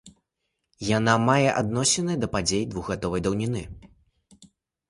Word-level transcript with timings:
Яна 0.97 1.13
мае 1.25 1.49
адносіны 1.61 2.13
да 2.23 2.31
падзей 2.37 2.63
двухгадовай 2.73 3.25
даўніны. 3.29 3.63